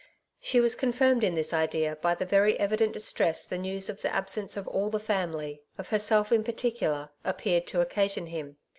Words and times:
She 0.39 0.59
was 0.59 0.73
con 0.73 0.93
firmed 0.93 1.23
in 1.23 1.35
this 1.35 1.53
idea 1.53 1.95
by 1.95 2.15
the 2.15 2.25
very 2.25 2.59
evident 2.59 2.91
distress 2.91 3.43
the 3.45 3.59
news 3.59 3.87
of 3.87 4.01
the 4.01 4.11
absence 4.11 4.57
of 4.57 4.67
all 4.67 4.89
the 4.89 4.97
£imily^ 4.97 5.59
of 5.77 5.89
herself 5.89 6.31
in 6.31 6.43
paiticolar^ 6.43 7.09
appeared 7.23 7.67
to 7.67 7.81
occasion 7.81 8.25
him. 8.25 8.57